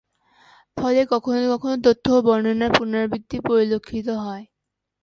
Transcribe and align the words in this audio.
ফলে 0.77 1.01
কখনো 1.11 1.39
কখনো 1.53 1.75
তথ্য 1.85 2.05
ও 2.13 2.25
বর্ণনার 2.27 2.71
পুনরাবৃত্তি 2.73 3.37
পরিলক্ষিত 3.47 4.07
হয়। 4.23 4.43